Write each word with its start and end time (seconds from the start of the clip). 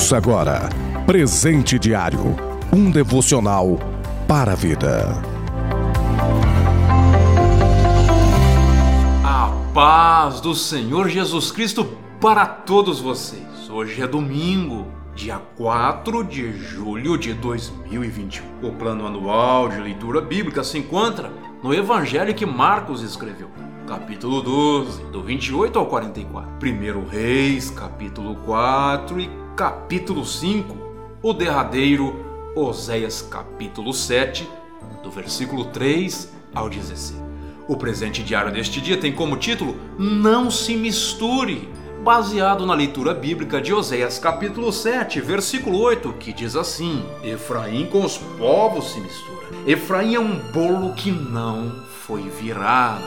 Ouça 0.00 0.16
agora 0.16 0.70
Presente 1.04 1.78
Diário 1.78 2.34
um 2.72 2.90
devocional 2.90 3.78
para 4.26 4.52
a 4.52 4.54
vida. 4.54 5.22
A 9.22 9.52
paz 9.74 10.40
do 10.40 10.54
Senhor 10.54 11.06
Jesus 11.10 11.52
Cristo 11.52 11.84
para 12.18 12.46
todos 12.46 12.98
vocês. 12.98 13.68
Hoje 13.68 14.00
é 14.00 14.06
domingo, 14.06 14.86
dia 15.14 15.38
4 15.58 16.24
de 16.24 16.50
julho 16.50 17.18
de 17.18 17.34
2021. 17.34 18.66
O 18.66 18.72
plano 18.72 19.06
anual 19.06 19.68
de 19.68 19.80
leitura 19.80 20.22
bíblica 20.22 20.64
se 20.64 20.78
encontra 20.78 21.30
no 21.62 21.74
Evangelho 21.74 22.34
que 22.34 22.46
Marcos 22.46 23.02
escreveu 23.02 23.50
capítulo 23.86 24.40
12, 24.40 25.02
do 25.06 25.20
28 25.20 25.76
ao 25.76 25.86
44. 25.86 26.48
Primeiro 26.60 27.04
Reis, 27.04 27.70
capítulo 27.70 28.36
4 28.36 29.20
e 29.20 29.28
capítulo 29.60 30.24
5. 30.24 30.74
O 31.22 31.34
derradeiro, 31.34 32.24
Oséias, 32.56 33.20
capítulo 33.20 33.92
7, 33.92 34.48
do 35.02 35.10
versículo 35.10 35.66
3 35.66 36.32
ao 36.54 36.70
16. 36.70 37.22
O 37.68 37.76
presente 37.76 38.22
diário 38.22 38.50
deste 38.50 38.80
dia 38.80 38.96
tem 38.96 39.12
como 39.12 39.36
título 39.36 39.76
Não 39.98 40.50
se 40.50 40.74
misture, 40.74 41.68
baseado 42.02 42.64
na 42.64 42.72
leitura 42.72 43.12
bíblica 43.12 43.60
de 43.60 43.74
Oséias 43.74 44.18
capítulo 44.18 44.72
7, 44.72 45.20
versículo 45.20 45.78
8, 45.78 46.14
que 46.14 46.32
diz 46.32 46.56
assim: 46.56 47.04
Efraim 47.22 47.84
com 47.84 48.02
os 48.02 48.16
povos 48.16 48.92
se 48.92 49.00
mistura. 49.00 49.46
Efraim 49.66 50.14
é 50.14 50.20
um 50.20 50.38
bolo 50.52 50.94
que 50.94 51.12
não 51.12 51.84
foi 52.06 52.22
virado. 52.30 53.04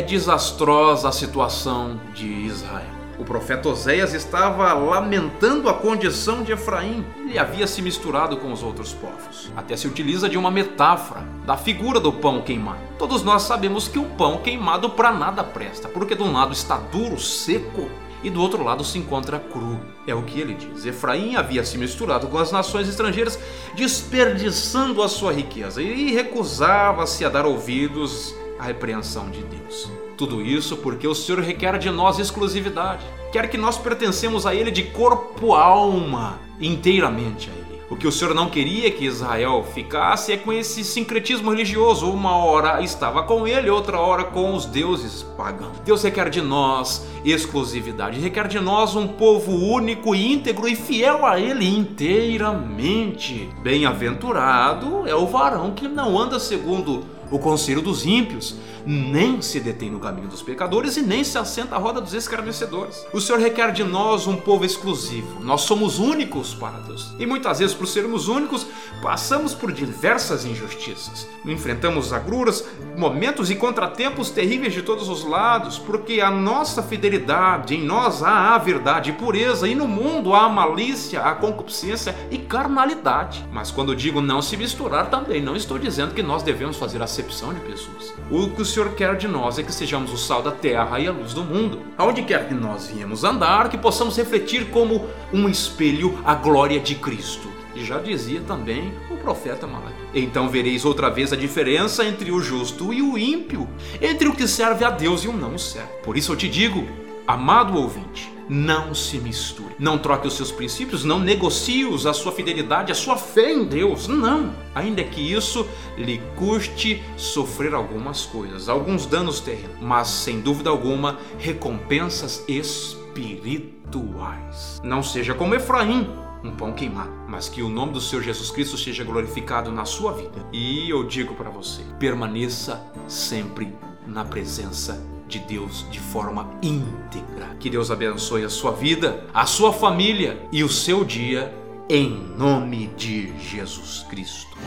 É 0.00 0.02
desastrosa 0.02 1.10
a 1.10 1.12
situação 1.12 2.00
de 2.14 2.26
Israel. 2.26 2.88
O 3.18 3.22
profeta 3.22 3.68
Oséias 3.68 4.14
estava 4.14 4.72
lamentando 4.72 5.68
a 5.68 5.74
condição 5.74 6.42
de 6.42 6.52
Efraim. 6.52 7.04
Ele 7.18 7.38
havia 7.38 7.66
se 7.66 7.82
misturado 7.82 8.38
com 8.38 8.50
os 8.50 8.62
outros 8.62 8.94
povos. 8.94 9.52
Até 9.54 9.76
se 9.76 9.86
utiliza 9.86 10.26
de 10.26 10.38
uma 10.38 10.50
metáfora 10.50 11.20
da 11.44 11.54
figura 11.54 12.00
do 12.00 12.10
pão 12.10 12.40
queimado. 12.40 12.80
Todos 12.98 13.22
nós 13.22 13.42
sabemos 13.42 13.88
que 13.88 13.98
o 13.98 14.06
pão 14.06 14.38
queimado 14.38 14.88
para 14.88 15.12
nada 15.12 15.44
presta, 15.44 15.86
porque 15.86 16.14
de 16.14 16.22
um 16.22 16.32
lado 16.32 16.54
está 16.54 16.78
duro, 16.78 17.20
seco, 17.20 17.90
e 18.22 18.30
do 18.30 18.40
outro 18.40 18.64
lado 18.64 18.82
se 18.82 18.96
encontra 18.96 19.38
cru. 19.38 19.78
É 20.06 20.14
o 20.14 20.22
que 20.22 20.40
ele 20.40 20.54
diz. 20.54 20.86
Efraim 20.86 21.36
havia 21.36 21.62
se 21.62 21.76
misturado 21.76 22.26
com 22.26 22.38
as 22.38 22.50
nações 22.50 22.88
estrangeiras, 22.88 23.38
desperdiçando 23.74 25.02
a 25.02 25.10
sua 25.10 25.30
riqueza 25.30 25.82
e 25.82 26.10
recusava-se 26.10 27.22
a 27.22 27.28
dar 27.28 27.44
ouvidos 27.44 28.34
à 28.60 28.64
repreensão 28.64 29.30
de 29.30 29.42
Deus. 29.42 29.90
Tudo 30.16 30.42
isso 30.42 30.76
porque 30.76 31.08
o 31.08 31.14
Senhor 31.14 31.40
requer 31.40 31.78
de 31.78 31.90
nós 31.90 32.18
exclusividade. 32.18 33.06
Quer 33.32 33.48
que 33.48 33.56
nós 33.56 33.78
pertencemos 33.78 34.44
a 34.44 34.54
Ele 34.54 34.70
de 34.70 34.82
corpo, 34.82 35.54
alma, 35.54 36.38
inteiramente 36.60 37.48
a 37.48 37.52
Ele. 37.54 37.70
O 37.90 37.96
que 37.96 38.06
o 38.06 38.12
Senhor 38.12 38.32
não 38.34 38.48
queria 38.48 38.88
que 38.88 39.04
Israel 39.04 39.66
ficasse 39.74 40.32
é 40.32 40.36
com 40.36 40.52
esse 40.52 40.84
sincretismo 40.84 41.50
religioso. 41.50 42.08
Uma 42.08 42.36
hora 42.36 42.80
estava 42.82 43.24
com 43.24 43.48
ele, 43.48 43.68
outra 43.68 43.98
hora 43.98 44.22
com 44.22 44.54
os 44.54 44.64
deuses 44.64 45.24
pagãos. 45.36 45.80
Deus 45.84 46.04
requer 46.04 46.30
de 46.30 46.40
nós 46.40 47.04
exclusividade, 47.24 48.20
requer 48.20 48.46
de 48.46 48.60
nós 48.60 48.94
um 48.94 49.08
povo 49.08 49.50
único, 49.50 50.14
íntegro 50.14 50.68
e 50.68 50.76
fiel 50.76 51.26
a 51.26 51.40
Ele 51.40 51.66
inteiramente. 51.66 53.50
Bem-aventurado 53.60 55.08
é 55.08 55.14
o 55.16 55.26
varão 55.26 55.72
que 55.72 55.88
não 55.88 56.16
anda 56.16 56.38
segundo 56.38 57.04
o 57.30 57.38
conselho 57.38 57.80
dos 57.80 58.04
ímpios, 58.04 58.56
nem 58.84 59.40
se 59.42 59.60
detém 59.60 59.90
no 59.90 60.00
caminho 60.00 60.28
dos 60.28 60.42
pecadores 60.42 60.96
e 60.96 61.02
nem 61.02 61.22
se 61.22 61.38
assenta 61.38 61.76
à 61.76 61.78
roda 61.78 62.00
dos 62.00 62.14
escarnecedores. 62.14 63.06
O 63.12 63.20
Senhor 63.20 63.40
requer 63.40 63.72
de 63.72 63.84
nós 63.84 64.26
um 64.26 64.36
povo 64.36 64.64
exclusivo. 64.64 65.40
Nós 65.40 65.62
somos 65.62 65.98
únicos 65.98 66.54
para 66.54 66.78
Deus. 66.80 67.14
E 67.18 67.26
muitas 67.26 67.58
vezes, 67.58 67.74
por 67.74 67.86
sermos 67.86 68.28
únicos, 68.28 68.66
passamos 69.02 69.54
por 69.54 69.72
diversas 69.72 70.44
injustiças. 70.44 71.26
Enfrentamos 71.44 72.12
agruras, 72.12 72.64
momentos 72.96 73.50
e 73.50 73.54
contratempos 73.54 74.30
terríveis 74.30 74.72
de 74.72 74.82
todos 74.82 75.08
os 75.08 75.24
lados, 75.24 75.78
porque 75.78 76.20
a 76.20 76.30
nossa 76.30 76.82
fidelidade, 76.82 77.74
em 77.74 77.84
nós 77.84 78.22
há 78.22 78.54
a 78.54 78.58
verdade 78.58 79.10
e 79.10 79.14
pureza, 79.14 79.68
e 79.68 79.74
no 79.74 79.86
mundo 79.86 80.34
há 80.34 80.44
a 80.44 80.48
malícia, 80.48 81.22
a 81.22 81.34
concupiscência 81.34 82.16
e 82.30 82.38
carnalidade. 82.38 83.44
Mas 83.52 83.70
quando 83.70 83.94
digo 83.94 84.20
não 84.20 84.42
se 84.42 84.56
misturar, 84.56 85.10
também 85.10 85.42
não 85.42 85.56
estou 85.56 85.78
dizendo 85.78 86.14
que 86.14 86.22
nós 86.22 86.42
devemos 86.42 86.76
fazer 86.76 87.02
a 87.02 87.06
de 87.22 87.60
pessoas. 87.60 88.14
O 88.30 88.48
que 88.50 88.62
o 88.62 88.64
Senhor 88.64 88.94
quer 88.94 89.16
de 89.16 89.28
nós 89.28 89.58
é 89.58 89.62
que 89.62 89.72
sejamos 89.72 90.12
o 90.12 90.16
sal 90.16 90.42
da 90.42 90.50
terra 90.50 90.98
e 90.98 91.06
a 91.06 91.12
luz 91.12 91.32
do 91.32 91.42
mundo. 91.42 91.80
Aonde 91.96 92.22
quer 92.22 92.48
que 92.48 92.54
nós 92.54 92.88
viemos 92.88 93.24
andar, 93.24 93.68
que 93.68 93.78
possamos 93.78 94.16
refletir 94.16 94.70
como 94.70 95.06
um 95.32 95.48
espelho 95.48 96.18
a 96.24 96.34
glória 96.34 96.80
de 96.80 96.94
Cristo. 96.94 97.48
E 97.74 97.84
já 97.84 97.98
dizia 97.98 98.40
também 98.40 98.92
o 99.10 99.16
profeta 99.16 99.66
Malaquias. 99.66 100.08
Então 100.12 100.48
vereis 100.48 100.84
outra 100.84 101.08
vez 101.08 101.32
a 101.32 101.36
diferença 101.36 102.04
entre 102.04 102.32
o 102.32 102.40
justo 102.40 102.92
e 102.92 103.00
o 103.00 103.16
ímpio, 103.16 103.68
entre 104.00 104.28
o 104.28 104.34
que 104.34 104.48
serve 104.48 104.84
a 104.84 104.90
Deus 104.90 105.22
e 105.22 105.28
o 105.28 105.32
não 105.32 105.56
serve. 105.56 105.88
Por 106.02 106.16
isso 106.16 106.32
eu 106.32 106.36
te 106.36 106.48
digo, 106.48 106.86
amado 107.26 107.76
ouvinte, 107.76 108.32
não 108.50 108.92
se 108.92 109.18
misture. 109.18 109.76
Não 109.78 109.96
troque 109.96 110.26
os 110.26 110.34
seus 110.34 110.50
princípios, 110.50 111.04
não 111.04 111.20
negocie-os, 111.20 112.04
a 112.04 112.12
sua 112.12 112.32
fidelidade, 112.32 112.90
a 112.90 112.96
sua 112.96 113.16
fé 113.16 113.52
em 113.52 113.64
Deus. 113.64 114.08
Não. 114.08 114.52
Ainda 114.74 115.04
que 115.04 115.32
isso 115.32 115.64
lhe 115.96 116.20
custe 116.34 117.00
sofrer 117.16 117.72
algumas 117.72 118.26
coisas, 118.26 118.68
alguns 118.68 119.06
danos 119.06 119.38
terrenos, 119.38 119.76
mas 119.80 120.08
sem 120.08 120.40
dúvida 120.40 120.68
alguma, 120.68 121.16
recompensas 121.38 122.44
espirituais. 122.48 124.80
Não 124.82 125.00
seja 125.00 125.32
como 125.32 125.54
Efraim, 125.54 126.08
um 126.42 126.50
pão 126.50 126.72
queimado, 126.72 127.12
mas 127.28 127.48
que 127.48 127.62
o 127.62 127.68
nome 127.68 127.92
do 127.92 128.00
Senhor 128.00 128.22
Jesus 128.22 128.50
Cristo 128.50 128.76
seja 128.76 129.04
glorificado 129.04 129.70
na 129.70 129.84
sua 129.84 130.12
vida. 130.12 130.44
E 130.52 130.90
eu 130.90 131.04
digo 131.04 131.36
para 131.36 131.50
você, 131.50 131.82
permaneça 132.00 132.84
sempre 133.06 133.72
na 134.06 134.24
presença 134.24 135.19
de 135.30 135.38
Deus 135.38 135.86
de 135.90 136.00
forma 136.00 136.50
íntegra. 136.60 137.56
Que 137.60 137.70
Deus 137.70 137.90
abençoe 137.90 138.44
a 138.44 138.48
sua 138.48 138.72
vida, 138.72 139.24
a 139.32 139.46
sua 139.46 139.72
família 139.72 140.42
e 140.50 140.64
o 140.64 140.68
seu 140.68 141.04
dia, 141.04 141.54
em 141.88 142.10
nome 142.36 142.88
de 142.96 143.32
Jesus 143.38 144.04
Cristo. 144.10 144.58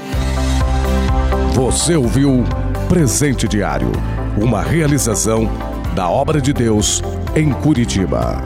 Você 1.53 1.96
ouviu 1.96 2.44
Presente 2.88 3.47
Diário, 3.47 3.91
uma 4.41 4.62
realização 4.62 5.50
da 5.94 6.09
obra 6.09 6.41
de 6.41 6.53
Deus 6.53 7.01
em 7.35 7.51
Curitiba. 7.51 8.41